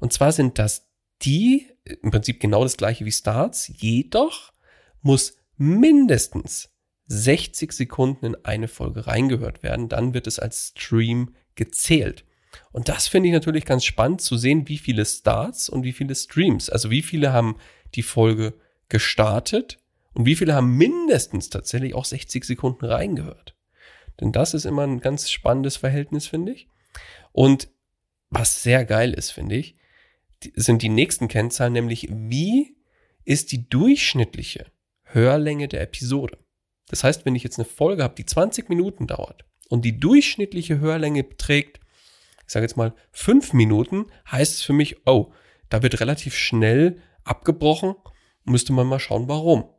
Und 0.01 0.11
zwar 0.11 0.31
sind 0.31 0.57
das 0.59 0.89
die, 1.21 1.67
im 1.85 2.09
Prinzip 2.09 2.39
genau 2.39 2.63
das 2.63 2.75
gleiche 2.75 3.05
wie 3.05 3.11
Starts, 3.11 3.71
jedoch 3.77 4.51
muss 5.01 5.37
mindestens 5.57 6.73
60 7.05 7.71
Sekunden 7.71 8.25
in 8.25 8.35
eine 8.43 8.67
Folge 8.67 9.05
reingehört 9.05 9.61
werden, 9.61 9.89
dann 9.89 10.15
wird 10.15 10.25
es 10.25 10.39
als 10.39 10.73
Stream 10.75 11.35
gezählt. 11.53 12.25
Und 12.71 12.89
das 12.89 13.07
finde 13.07 13.29
ich 13.29 13.33
natürlich 13.33 13.63
ganz 13.63 13.85
spannend 13.85 14.21
zu 14.21 14.37
sehen, 14.37 14.67
wie 14.67 14.79
viele 14.79 15.05
Starts 15.05 15.69
und 15.69 15.83
wie 15.83 15.93
viele 15.93 16.15
Streams. 16.15 16.71
Also 16.71 16.89
wie 16.89 17.03
viele 17.03 17.31
haben 17.31 17.57
die 17.93 18.01
Folge 18.01 18.55
gestartet 18.89 19.77
und 20.13 20.25
wie 20.25 20.35
viele 20.35 20.55
haben 20.55 20.77
mindestens 20.77 21.49
tatsächlich 21.51 21.93
auch 21.93 22.05
60 22.05 22.43
Sekunden 22.43 22.85
reingehört. 22.85 23.55
Denn 24.19 24.31
das 24.31 24.55
ist 24.55 24.65
immer 24.65 24.83
ein 24.83 24.99
ganz 24.99 25.29
spannendes 25.29 25.77
Verhältnis, 25.77 26.25
finde 26.25 26.53
ich. 26.53 26.67
Und 27.31 27.69
was 28.31 28.63
sehr 28.63 28.83
geil 28.83 29.13
ist, 29.13 29.29
finde 29.29 29.55
ich, 29.55 29.75
sind 30.55 30.81
die 30.81 30.89
nächsten 30.89 31.27
Kennzahlen, 31.27 31.73
nämlich 31.73 32.07
wie 32.11 32.75
ist 33.23 33.51
die 33.51 33.69
durchschnittliche 33.69 34.65
Hörlänge 35.03 35.67
der 35.67 35.81
Episode. 35.81 36.37
Das 36.87 37.03
heißt, 37.03 37.25
wenn 37.25 37.35
ich 37.35 37.43
jetzt 37.43 37.59
eine 37.59 37.65
Folge 37.65 38.03
habe, 38.03 38.15
die 38.15 38.25
20 38.25 38.69
Minuten 38.69 39.07
dauert 39.07 39.45
und 39.69 39.85
die 39.85 39.99
durchschnittliche 39.99 40.79
Hörlänge 40.79 41.23
beträgt 41.23 41.81
ich 42.51 42.53
sage 42.53 42.65
jetzt 42.65 42.75
mal 42.75 42.93
fünf 43.13 43.53
Minuten, 43.53 44.07
heißt 44.29 44.55
es 44.55 44.61
für 44.61 44.73
mich, 44.73 45.07
oh, 45.07 45.31
da 45.69 45.83
wird 45.83 46.01
relativ 46.01 46.35
schnell 46.35 47.01
abgebrochen, 47.23 47.95
müsste 48.43 48.73
man 48.73 48.87
mal 48.87 48.99
schauen, 48.99 49.29
warum. 49.29 49.69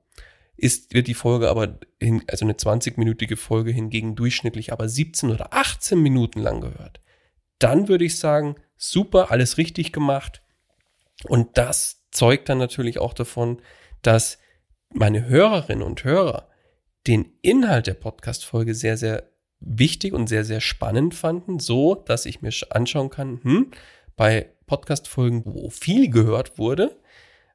Ist, 0.57 0.95
wird 0.95 1.07
die 1.07 1.13
Folge 1.13 1.51
aber, 1.51 1.79
hin, 2.01 2.25
also 2.29 2.47
eine 2.47 2.55
20-minütige 2.55 3.37
Folge 3.37 3.73
hingegen 3.73 4.17
durchschnittlich 4.17 4.73
aber 4.73 4.89
17 4.89 5.29
oder 5.29 5.53
18 5.53 6.01
Minuten 6.01 6.41
lang 6.41 6.63
gehört, 6.63 7.01
dann 7.59 7.89
würde 7.89 8.07
ich 8.07 8.19
sagen, 8.19 8.57
super, 8.79 9.31
alles 9.31 9.59
richtig 9.59 9.93
gemacht. 9.93 10.41
Und 11.29 11.57
das 11.59 12.05
zeugt 12.11 12.49
dann 12.49 12.59
natürlich 12.59 12.99
auch 12.99 13.15
davon, 13.15 13.61
dass 14.03 14.39
meine 14.91 15.27
Hörerinnen 15.27 15.83
und 15.83 16.05
Hörer 16.05 16.49
den 17.07 17.33
Inhalt 17.43 17.87
der 17.87 17.95
Podcast-Folge 17.95 18.75
sehr, 18.75 18.97
sehr 18.97 19.31
wichtig 19.61 20.13
und 20.13 20.29
sehr, 20.29 20.45
sehr 20.45 20.61
spannend 20.61 21.15
fanden, 21.15 21.59
so 21.59 21.95
dass 21.95 22.27
ich 22.27 22.43
mir 22.43 22.53
anschauen 22.71 23.11
kann, 23.11 23.41
hm, 23.43 23.71
bei 24.17 24.51
Podcast-Folgen, 24.67 25.43
wo 25.47 25.71
viel 25.71 26.11
gehört 26.11 26.59
wurde, 26.59 26.97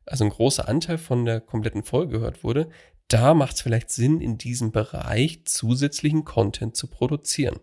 also 0.05 0.23
ein 0.23 0.29
großer 0.29 0.67
Anteil 0.67 0.97
von 0.97 1.25
der 1.25 1.41
kompletten 1.41 1.83
Folge 1.83 2.19
gehört 2.19 2.43
wurde, 2.43 2.69
da 3.07 3.33
macht 3.33 3.55
es 3.55 3.61
vielleicht 3.61 3.89
Sinn, 3.89 4.19
in 4.21 4.37
diesem 4.37 4.71
Bereich 4.71 5.45
zusätzlichen 5.45 6.25
Content 6.25 6.75
zu 6.75 6.87
produzieren. 6.87 7.59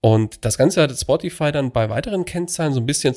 Und 0.00 0.44
das 0.44 0.58
Ganze 0.58 0.82
hat 0.82 0.98
Spotify 0.98 1.50
dann 1.52 1.72
bei 1.72 1.88
weiteren 1.88 2.26
Kennzahlen 2.26 2.74
so 2.74 2.80
ein 2.80 2.86
bisschen 2.86 3.14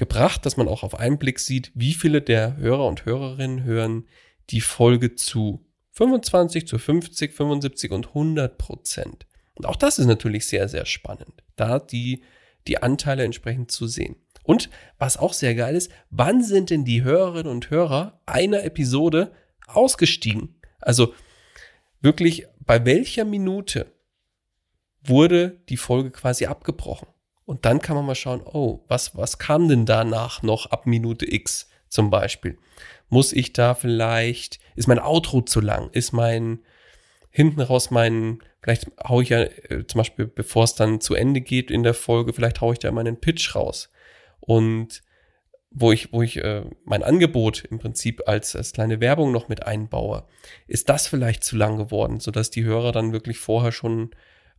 zusammengebracht, 0.00 0.46
dass 0.46 0.56
man 0.56 0.68
auch 0.68 0.82
auf 0.82 0.98
einen 0.98 1.18
Blick 1.18 1.38
sieht, 1.38 1.70
wie 1.74 1.92
viele 1.92 2.22
der 2.22 2.56
Hörer 2.56 2.86
und 2.86 3.04
Hörerinnen 3.04 3.64
hören 3.64 4.06
die 4.50 4.60
Folge 4.60 5.14
zu 5.14 5.64
25 5.92 6.66
zu 6.66 6.78
50, 6.78 7.34
75 7.34 7.92
und 7.92 8.08
100 8.08 8.56
Prozent. 8.56 9.26
Und 9.54 9.66
auch 9.66 9.76
das 9.76 9.98
ist 9.98 10.06
natürlich 10.06 10.46
sehr, 10.46 10.68
sehr 10.68 10.86
spannend, 10.86 11.42
da 11.56 11.78
die, 11.78 12.22
die 12.66 12.82
Anteile 12.82 13.24
entsprechend 13.24 13.70
zu 13.70 13.86
sehen. 13.86 14.16
Und 14.42 14.70
was 14.98 15.18
auch 15.18 15.34
sehr 15.34 15.54
geil 15.54 15.76
ist, 15.76 15.92
wann 16.08 16.42
sind 16.42 16.70
denn 16.70 16.84
die 16.84 17.02
Hörerinnen 17.02 17.52
und 17.52 17.70
Hörer 17.70 18.20
einer 18.26 18.64
Episode 18.64 19.32
ausgestiegen? 19.66 20.60
Also 20.80 21.14
wirklich, 22.00 22.46
bei 22.60 22.84
welcher 22.86 23.24
Minute 23.24 23.86
wurde 25.02 25.60
die 25.68 25.76
Folge 25.76 26.10
quasi 26.10 26.46
abgebrochen? 26.46 27.08
Und 27.50 27.64
dann 27.64 27.80
kann 27.80 27.96
man 27.96 28.06
mal 28.06 28.14
schauen, 28.14 28.42
oh, 28.44 28.84
was, 28.86 29.16
was 29.16 29.40
kam 29.40 29.66
denn 29.66 29.84
danach 29.84 30.44
noch 30.44 30.66
ab 30.66 30.86
Minute 30.86 31.26
X 31.28 31.68
zum 31.88 32.08
Beispiel? 32.08 32.56
Muss 33.08 33.32
ich 33.32 33.52
da 33.52 33.74
vielleicht, 33.74 34.60
ist 34.76 34.86
mein 34.86 35.00
Outro 35.00 35.40
zu 35.40 35.60
lang? 35.60 35.90
Ist 35.90 36.12
mein, 36.12 36.60
hinten 37.28 37.60
raus 37.60 37.90
mein, 37.90 38.38
vielleicht 38.62 38.86
haue 39.02 39.24
ich 39.24 39.30
ja 39.30 39.40
äh, 39.40 39.84
zum 39.84 39.98
Beispiel, 39.98 40.28
bevor 40.28 40.62
es 40.62 40.76
dann 40.76 41.00
zu 41.00 41.16
Ende 41.16 41.40
geht 41.40 41.72
in 41.72 41.82
der 41.82 41.94
Folge, 41.94 42.32
vielleicht 42.32 42.60
haue 42.60 42.74
ich 42.74 42.78
da 42.78 42.92
meinen 42.92 43.20
Pitch 43.20 43.56
raus. 43.56 43.90
Und 44.38 45.02
wo 45.72 45.90
ich, 45.90 46.12
wo 46.12 46.22
ich 46.22 46.36
äh, 46.36 46.62
mein 46.84 47.02
Angebot 47.02 47.64
im 47.64 47.80
Prinzip 47.80 48.28
als, 48.28 48.54
als 48.54 48.72
kleine 48.72 49.00
Werbung 49.00 49.32
noch 49.32 49.48
mit 49.48 49.66
einbaue, 49.66 50.22
ist 50.68 50.88
das 50.88 51.08
vielleicht 51.08 51.42
zu 51.42 51.56
lang 51.56 51.78
geworden, 51.78 52.20
sodass 52.20 52.50
die 52.50 52.62
Hörer 52.62 52.92
dann 52.92 53.12
wirklich 53.12 53.38
vorher 53.38 53.72
schon 53.72 54.12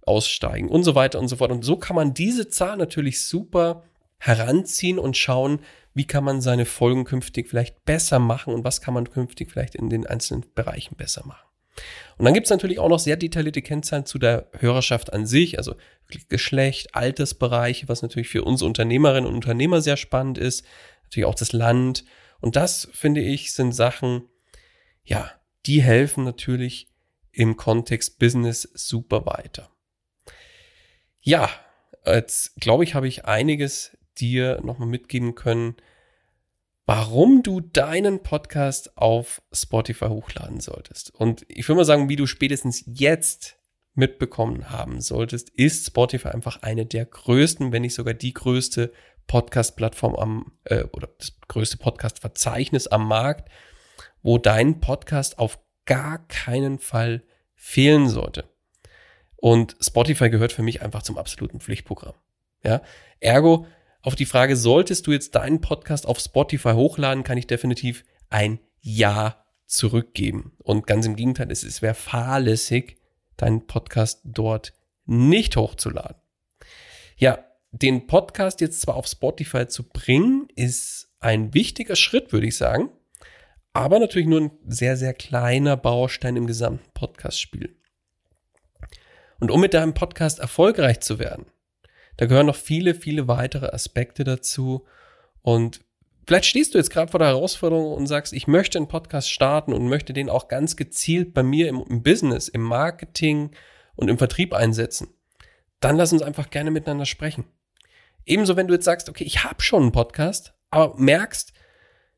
aussteigen 0.06 0.70
und 0.70 0.84
so 0.84 0.96
weiter 0.96 1.20
und 1.20 1.28
so 1.28 1.36
fort. 1.36 1.52
Und 1.52 1.64
so 1.64 1.78
kann 1.78 1.96
man 1.96 2.14
diese 2.14 2.48
Zahl 2.48 2.78
natürlich 2.78 3.26
super 3.26 3.84
heranziehen 4.18 5.00
und 5.00 5.18
schauen, 5.18 5.60
wie 5.94 6.06
kann 6.06 6.24
man 6.24 6.42
seine 6.42 6.66
Folgen 6.66 7.04
künftig 7.04 7.50
vielleicht 7.50 7.84
besser 7.86 8.20
machen 8.20 8.54
und 8.54 8.64
was 8.64 8.82
kann 8.82 8.94
man 8.94 9.10
künftig 9.10 9.52
vielleicht 9.52 9.76
in 9.76 9.90
den 9.90 10.06
einzelnen 10.08 10.46
Bereichen 10.56 10.96
besser 10.96 11.26
machen. 11.26 11.48
Und 12.18 12.26
dann 12.26 12.34
gibt 12.34 12.46
es 12.46 12.52
natürlich 12.52 12.80
auch 12.80 12.90
noch 12.90 13.00
sehr 13.00 13.18
detaillierte 13.18 13.62
Kennzahlen 13.62 14.06
zu 14.06 14.20
der 14.20 14.48
Hörerschaft 14.60 15.14
an 15.14 15.26
sich, 15.26 15.58
also 15.58 15.76
Geschlecht, 16.30 16.94
Altersbereiche, 16.94 17.88
was 17.88 18.02
natürlich 18.02 18.30
für 18.30 18.44
uns 18.44 18.62
Unternehmerinnen 18.62 19.28
und 19.28 19.36
Unternehmer 19.36 19.82
sehr 19.82 19.98
spannend 19.98 20.38
ist, 20.38 20.66
natürlich 21.04 21.26
auch 21.26 21.36
das 21.36 21.54
Land. 21.54 22.04
Und 22.40 22.56
das, 22.56 22.90
finde 22.94 23.22
ich, 23.22 23.54
sind 23.54 23.74
Sachen, 23.74 24.24
ja, 25.04 25.32
die 25.66 25.82
helfen 25.82 26.24
natürlich 26.24 26.90
im 27.32 27.56
Kontext 27.56 28.20
Business 28.20 28.70
super 28.74 29.26
weiter. 29.26 29.70
Ja, 31.22 31.50
jetzt 32.06 32.56
glaube 32.56 32.84
ich, 32.84 32.96
habe 32.96 33.08
ich 33.08 33.26
einiges 33.26 33.98
dir 34.18 34.60
nochmal 34.64 34.88
mitgeben 34.88 35.36
können, 35.36 35.76
warum 36.86 37.44
du 37.44 37.62
deinen 37.62 38.24
Podcast 38.24 38.98
auf 38.98 39.42
Spotify 39.54 40.08
hochladen 40.08 40.60
solltest. 40.60 41.14
Und 41.14 41.46
ich 41.48 41.68
würde 41.68 41.78
mal 41.78 41.86
sagen, 41.86 42.10
wie 42.10 42.16
du 42.16 42.26
spätestens 42.26 42.84
jetzt 42.86 43.58
mitbekommen 43.94 44.70
haben 44.72 45.00
solltest, 45.00 45.50
ist 45.50 45.86
Spotify 45.86 46.30
einfach 46.30 46.64
eine 46.64 46.86
der 46.86 47.06
größten, 47.06 47.72
wenn 47.72 47.84
nicht 47.84 47.94
sogar 47.94 48.14
die 48.14 48.34
größte 48.34 48.92
Podcast-Plattform 49.28 50.16
am 50.16 50.52
äh, 50.64 50.84
oder 50.86 51.08
das 51.18 51.38
größte 51.48 51.78
Podcast-Verzeichnis 51.78 52.88
am 52.88 53.08
Markt, 53.08 53.50
wo 54.24 54.38
dein 54.38 54.80
Podcast 54.80 55.38
auf 55.38 55.60
gar 55.86 56.28
keinen 56.28 56.80
Fall 56.80 57.24
fehlen 57.54 58.10
sollte. 58.10 58.51
Und 59.42 59.76
Spotify 59.82 60.30
gehört 60.30 60.54
für 60.54 60.62
mich 60.62 60.84
einfach 60.84 61.02
zum 61.02 61.18
absoluten 61.18 61.60
Pflichtprogramm. 61.60 62.14
Ja, 62.64 62.82
ergo 63.20 63.66
Auf 64.04 64.16
die 64.16 64.26
Frage, 64.26 64.56
solltest 64.56 65.06
du 65.06 65.12
jetzt 65.12 65.36
deinen 65.36 65.62
Podcast 65.62 66.08
auf 66.08 66.20
Spotify 66.20 66.72
hochladen, 66.74 67.24
kann 67.24 67.38
ich 67.38 67.48
definitiv 67.48 68.04
ein 68.30 68.60
Ja 68.80 69.46
zurückgeben. 69.66 70.54
Und 70.60 70.88
ganz 70.88 71.06
im 71.06 71.16
Gegenteil, 71.16 71.52
es, 71.52 71.64
es 71.64 71.82
wäre 71.82 71.94
fahrlässig, 71.96 72.98
deinen 73.38 73.68
Podcast 73.68 74.22
dort 74.24 74.74
nicht 75.06 75.56
hochzuladen. 75.56 76.18
Ja, 77.18 77.44
den 77.72 78.06
Podcast 78.06 78.62
jetzt 78.62 78.82
zwar 78.82 78.96
auf 78.96 79.08
Spotify 79.08 79.68
zu 79.68 79.90
bringen, 79.90 80.48
ist 80.56 81.10
ein 81.20 81.54
wichtiger 81.54 81.96
Schritt, 81.96 82.32
würde 82.32 82.48
ich 82.48 82.58
sagen, 82.58 82.90
aber 83.74 84.00
natürlich 84.00 84.28
nur 84.28 84.42
ein 84.42 84.52
sehr, 84.68 84.98
sehr 84.98 85.14
kleiner 85.14 85.78
Baustein 85.78 86.36
im 86.36 86.48
gesamten 86.48 86.92
Podcast-Spiel. 86.94 87.81
Und 89.42 89.50
um 89.50 89.60
mit 89.60 89.74
deinem 89.74 89.96
Podcast 89.96 90.38
erfolgreich 90.38 91.00
zu 91.00 91.18
werden, 91.18 91.48
da 92.18 92.28
gehören 92.28 92.46
noch 92.46 92.56
viele, 92.56 92.94
viele 92.94 93.28
weitere 93.28 93.66
Aspekte 93.66 94.24
dazu. 94.24 94.86
Und 95.42 95.82
vielleicht 96.28 96.46
stehst 96.46 96.76
du 96.76 96.78
jetzt 96.78 96.92
gerade 96.92 97.10
vor 97.10 97.20
der 97.20 97.30
Herausforderung 97.30 97.92
und 97.92 98.06
sagst, 98.06 98.34
ich 98.34 98.46
möchte 98.46 98.78
einen 98.78 98.88
Podcast 98.88 99.32
starten 99.32 99.74
und 99.74 99.90
möchte 99.90 100.14
den 100.14 100.30
auch 100.30 100.48
ganz 100.48 100.76
gezielt 100.76 101.34
bei 101.34 101.42
mir 101.42 101.70
im, 101.70 101.84
im 101.90 102.04
Business, 102.04 102.50
im 102.50 102.62
Marketing 102.62 103.50
und 103.96 104.10
im 104.10 104.20
Vertrieb 104.20 104.54
einsetzen. 104.54 105.08
Dann 105.80 105.98
lass 105.98 106.14
uns 106.14 106.22
einfach 106.22 106.52
gerne 106.52 106.70
miteinander 106.70 107.08
sprechen. 107.08 107.46
Ebenso, 108.28 108.56
wenn 108.56 108.68
du 108.68 108.76
jetzt 108.76 108.86
sagst, 108.86 109.10
okay, 109.10 109.24
ich 109.24 109.44
habe 109.44 109.64
schon 109.64 109.82
einen 109.82 109.92
Podcast, 109.92 110.54
aber 110.70 110.96
merkst, 111.00 111.52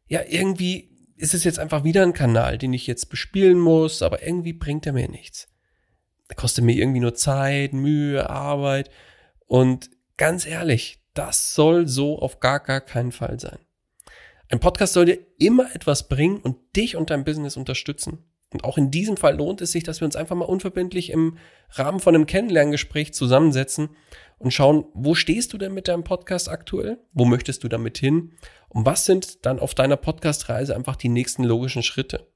ja, 0.08 0.20
irgendwie 0.28 0.90
ist 1.16 1.34
es 1.34 1.46
jetzt 1.46 1.60
einfach 1.60 1.86
wieder 1.86 2.04
ein 2.04 2.12
Kanal, 2.12 2.58
den 2.58 2.74
ich 2.74 2.86
jetzt 2.86 3.06
bespielen 3.06 3.60
muss, 3.60 4.02
aber 4.02 4.22
irgendwie 4.24 4.52
bringt 4.52 4.86
er 4.86 4.92
mir 4.92 5.08
nichts. 5.08 5.53
Kostet 6.36 6.64
mir 6.64 6.76
irgendwie 6.76 7.00
nur 7.00 7.16
Zeit, 7.16 7.74
Mühe, 7.74 8.30
Arbeit. 8.30 8.90
Und 9.46 9.90
ganz 10.18 10.46
ehrlich, 10.46 11.00
das 11.14 11.54
soll 11.54 11.88
so 11.88 12.20
auf 12.20 12.40
gar, 12.40 12.60
gar 12.60 12.82
keinen 12.82 13.12
Fall 13.12 13.40
sein. 13.40 13.60
Ein 14.50 14.60
Podcast 14.60 14.94
soll 14.94 15.06
dir 15.06 15.20
immer 15.40 15.74
etwas 15.76 16.08
bringen 16.08 16.38
und 16.38 16.58
dich 16.76 16.96
und 16.96 17.10
dein 17.10 17.24
Business 17.24 17.58
unterstützen. 17.58 18.24
Und 18.52 18.64
auch 18.64 18.78
in 18.78 18.92
diesem 18.92 19.18
Fall 19.18 19.36
lohnt 19.36 19.62
es 19.62 19.72
sich, 19.72 19.84
dass 19.84 20.00
wir 20.00 20.06
uns 20.06 20.16
einfach 20.16 20.36
mal 20.36 20.46
unverbindlich 20.46 21.10
im 21.10 21.38
Rahmen 21.72 22.00
von 22.00 22.14
einem 22.14 22.28
Kennenlerngespräch 22.28 23.14
zusammensetzen 23.14 23.90
und 24.38 24.52
schauen, 24.52 24.86
wo 24.94 25.16
stehst 25.16 25.54
du 25.54 25.58
denn 25.58 25.74
mit 25.74 25.88
deinem 25.88 26.04
Podcast 26.04 26.50
aktuell? 26.50 27.00
Wo 27.14 27.26
möchtest 27.26 27.64
du 27.64 27.68
damit 27.68 27.98
hin? 27.98 28.34
Und 28.70 28.86
was 28.86 29.06
sind 29.06 29.46
dann 29.46 29.60
auf 29.60 29.74
deiner 29.74 29.98
Podcast-Reise 29.98 30.76
einfach 30.76 30.96
die 30.96 31.10
nächsten 31.10 31.44
logischen 31.44 31.82
Schritte? 31.82 32.28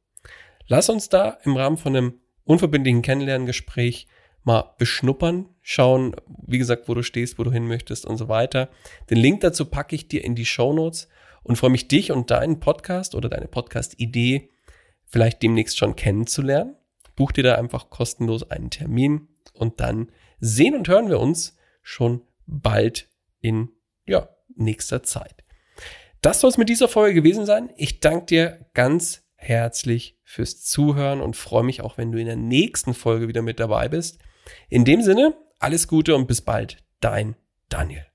Lass 0.66 0.90
uns 0.90 1.10
da 1.10 1.38
im 1.44 1.56
Rahmen 1.56 1.78
von 1.78 1.96
einem 1.96 2.20
unverbindlichen 2.48 3.02
Kennenlerngespräch 3.02 4.08
mal 4.44 4.74
beschnuppern, 4.78 5.50
schauen, 5.62 6.16
wie 6.46 6.58
gesagt, 6.58 6.88
wo 6.88 6.94
du 6.94 7.04
stehst, 7.04 7.38
wo 7.38 7.44
du 7.44 7.52
hin 7.52 7.68
möchtest 7.68 8.06
und 8.06 8.18
so 8.18 8.30
weiter. 8.30 8.70
Den 9.10 9.18
Link 9.18 9.42
dazu 9.42 9.66
packe 9.66 9.96
ich 9.96 10.08
dir 10.08 10.24
in 10.24 10.36
die 10.36 10.46
Show 10.46 10.74
Notes 10.74 11.10
und 11.44 11.58
freue 11.58 11.70
mich, 11.70 11.88
dich 11.88 12.12
und 12.12 12.32
deinen 12.32 12.60
Podcast 12.60 13.14
oder 13.14 13.30
deine 13.30 13.48
Podcast-Idee 13.48 14.50
vielleicht 15.06 15.44
demnächst 15.44 15.78
schon 15.78 15.96
kennenzulernen. 15.96 16.76
Buch 17.16 17.32
dir 17.32 17.44
da 17.44 17.56
einfach 17.56 17.90
kostenlos 17.90 18.50
einen 18.50 18.70
Termin 18.70 19.28
und 19.54 19.80
dann 19.82 20.12
sehen 20.40 20.76
und 20.76 20.88
hören 20.88 21.10
wir 21.10 21.20
uns 21.20 21.58
schon 21.82 22.22
bald 22.46 23.10
in 23.42 23.70
ja, 24.06 24.30
nächster 24.56 25.04
Zeit. 25.04 25.44
Das 26.22 26.40
soll 26.40 26.52
es 26.52 26.58
mit 26.58 26.70
dieser 26.70 26.88
Folge 26.88 27.16
gewesen 27.16 27.46
sein. 27.46 27.70
Ich 27.76 28.00
danke 28.00 28.26
dir 28.28 28.66
ganz 28.74 29.27
herzlich 29.38 30.18
fürs 30.24 30.64
Zuhören 30.64 31.22
und 31.22 31.36
freue 31.36 31.64
mich 31.64 31.82
auch, 31.82 31.98
wenn 31.98 32.12
du 32.12 32.20
in 32.20 32.26
der 32.26 32.36
nächsten 32.36 32.94
Folge 32.94 33.28
wieder 33.28 33.42
mit 33.42 33.60
dabei 33.60 33.88
bist. 33.88 34.20
In 34.70 34.84
dem 34.84 35.02
Sinne, 35.02 35.36
alles 35.60 35.88
Gute 35.88 36.16
und 36.16 36.28
bis 36.28 36.42
bald, 36.42 36.78
dein 37.00 37.36
Daniel. 37.70 38.06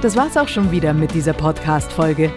Das 0.00 0.16
war's 0.16 0.36
auch 0.36 0.48
schon 0.48 0.70
wieder 0.70 0.92
mit 0.92 1.14
dieser 1.14 1.32
Podcast-Folge. 1.32 2.32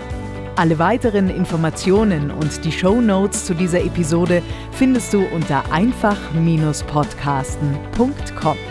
Alle 0.56 0.80
weiteren 0.80 1.30
Informationen 1.30 2.32
und 2.32 2.65
die 2.65 2.71
Show 2.71 3.01
Notes 3.01 3.45
zu 3.45 3.54
dieser 3.54 3.84
Episode 3.84 4.41
findest 4.71 5.13
du 5.13 5.23
unter 5.27 5.71
einfach-podcasten.com. 5.71 8.70